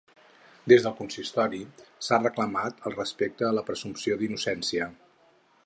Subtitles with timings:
[0.71, 1.59] Des del consistori
[2.07, 4.89] s’ha reclamat el respecte a la presumpció d’innocència.